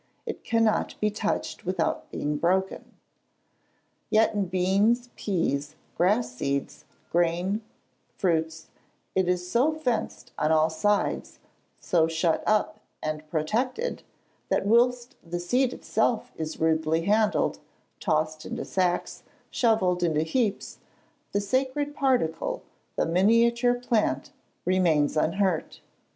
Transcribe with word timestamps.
It 0.25 0.43
cannot 0.43 0.99
be 0.99 1.11
touched 1.11 1.63
without 1.63 2.09
being 2.09 2.37
broken. 2.37 2.95
Yet 4.09 4.33
in 4.33 4.45
beans, 4.47 5.11
peas, 5.15 5.75
grass 5.95 6.33
seeds, 6.33 6.85
grain, 7.11 7.61
fruits, 8.17 8.65
it 9.13 9.29
is 9.29 9.47
so 9.47 9.71
fenced 9.75 10.31
on 10.39 10.51
all 10.51 10.71
sides, 10.71 11.37
so 11.79 12.07
shut 12.07 12.43
up 12.47 12.79
and 13.03 13.29
protected, 13.29 14.01
that 14.49 14.65
whilst 14.65 15.15
the 15.23 15.39
seed 15.39 15.71
itself 15.71 16.31
is 16.35 16.59
rudely 16.59 17.03
handled, 17.03 17.59
tossed 17.99 18.43
into 18.43 18.65
sacks, 18.65 19.21
shovelled 19.51 20.01
into 20.01 20.23
heaps, 20.23 20.79
the 21.31 21.39
sacred 21.41 21.93
particle, 21.93 22.63
the 22.95 23.05
miniature 23.05 23.75
plant 23.75 24.31
remains 24.65 25.15
unhurt. 25.15 25.79